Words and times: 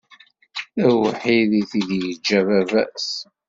D 0.81 0.83
awḥid 0.89 1.51
i 1.61 1.63
t-id 1.69 1.89
yeǧǧa 2.01 2.39
baba-s. 2.47 3.09